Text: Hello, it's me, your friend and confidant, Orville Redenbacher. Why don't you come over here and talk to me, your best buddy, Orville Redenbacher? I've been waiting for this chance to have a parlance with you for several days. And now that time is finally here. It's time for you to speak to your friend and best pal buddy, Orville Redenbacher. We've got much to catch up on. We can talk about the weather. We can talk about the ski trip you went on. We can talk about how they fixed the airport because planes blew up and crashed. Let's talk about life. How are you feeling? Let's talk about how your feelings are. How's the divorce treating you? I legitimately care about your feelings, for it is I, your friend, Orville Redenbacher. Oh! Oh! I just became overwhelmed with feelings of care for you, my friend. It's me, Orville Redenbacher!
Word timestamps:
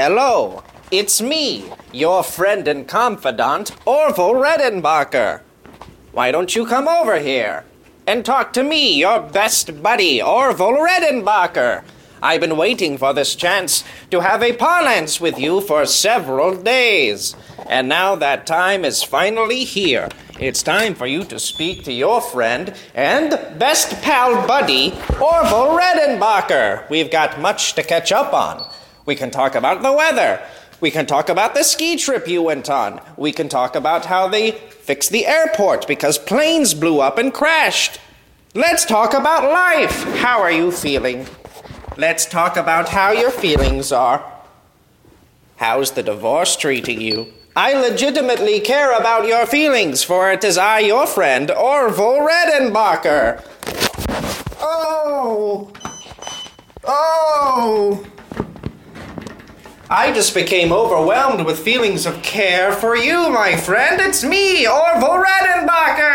Hello, 0.00 0.62
it's 0.92 1.20
me, 1.20 1.72
your 1.92 2.22
friend 2.22 2.68
and 2.68 2.86
confidant, 2.86 3.72
Orville 3.84 4.34
Redenbacher. 4.34 5.40
Why 6.12 6.30
don't 6.30 6.54
you 6.54 6.66
come 6.66 6.86
over 6.86 7.18
here 7.18 7.64
and 8.06 8.24
talk 8.24 8.52
to 8.52 8.62
me, 8.62 8.94
your 8.94 9.18
best 9.18 9.82
buddy, 9.82 10.22
Orville 10.22 10.76
Redenbacher? 10.76 11.82
I've 12.22 12.40
been 12.40 12.56
waiting 12.56 12.96
for 12.96 13.12
this 13.12 13.34
chance 13.34 13.82
to 14.12 14.20
have 14.20 14.40
a 14.40 14.52
parlance 14.52 15.20
with 15.20 15.36
you 15.36 15.62
for 15.62 15.84
several 15.84 16.54
days. 16.54 17.34
And 17.68 17.88
now 17.88 18.14
that 18.14 18.46
time 18.46 18.84
is 18.84 19.02
finally 19.02 19.64
here. 19.64 20.08
It's 20.38 20.62
time 20.62 20.94
for 20.94 21.08
you 21.08 21.24
to 21.24 21.40
speak 21.40 21.82
to 21.86 21.92
your 21.92 22.20
friend 22.20 22.72
and 22.94 23.30
best 23.58 24.00
pal 24.02 24.46
buddy, 24.46 24.92
Orville 25.20 25.76
Redenbacher. 25.76 26.88
We've 26.88 27.10
got 27.10 27.40
much 27.40 27.72
to 27.72 27.82
catch 27.82 28.12
up 28.12 28.32
on. 28.32 28.64
We 29.08 29.16
can 29.16 29.30
talk 29.30 29.54
about 29.54 29.80
the 29.80 29.90
weather. 29.90 30.38
We 30.82 30.90
can 30.90 31.06
talk 31.06 31.30
about 31.30 31.54
the 31.54 31.64
ski 31.64 31.96
trip 31.96 32.28
you 32.28 32.42
went 32.42 32.68
on. 32.68 33.00
We 33.16 33.32
can 33.32 33.48
talk 33.48 33.74
about 33.74 34.04
how 34.04 34.28
they 34.28 34.50
fixed 34.50 35.12
the 35.12 35.24
airport 35.26 35.86
because 35.86 36.18
planes 36.18 36.74
blew 36.74 37.00
up 37.00 37.16
and 37.16 37.32
crashed. 37.32 38.00
Let's 38.54 38.84
talk 38.84 39.14
about 39.14 39.50
life. 39.50 40.04
How 40.18 40.42
are 40.42 40.52
you 40.52 40.70
feeling? 40.70 41.26
Let's 41.96 42.26
talk 42.26 42.58
about 42.58 42.90
how 42.90 43.12
your 43.12 43.30
feelings 43.30 43.92
are. 43.92 44.30
How's 45.56 45.92
the 45.92 46.02
divorce 46.02 46.54
treating 46.54 47.00
you? 47.00 47.32
I 47.56 47.72
legitimately 47.72 48.60
care 48.60 48.92
about 48.94 49.26
your 49.26 49.46
feelings, 49.46 50.02
for 50.04 50.30
it 50.30 50.44
is 50.44 50.58
I, 50.58 50.80
your 50.80 51.06
friend, 51.06 51.50
Orville 51.50 52.28
Redenbacher. 52.28 53.42
Oh! 54.60 55.72
Oh! 56.84 58.06
I 59.90 60.12
just 60.12 60.34
became 60.34 60.70
overwhelmed 60.70 61.46
with 61.46 61.60
feelings 61.60 62.04
of 62.04 62.22
care 62.22 62.72
for 62.72 62.94
you, 62.94 63.30
my 63.30 63.56
friend. 63.56 63.98
It's 64.02 64.22
me, 64.22 64.68
Orville 64.68 65.24
Redenbacher! 65.24 66.07